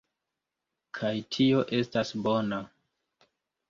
[1.01, 2.63] kaj tio estas bona.